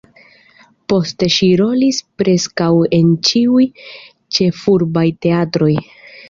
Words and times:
Poste 0.93 1.27
ŝi 1.35 1.49
rolis 1.61 1.99
preskaŭ 2.21 2.69
en 3.01 3.11
ĉiuj 3.29 3.67
ĉefurbaj 4.39 5.05
teatroj. 5.29 5.71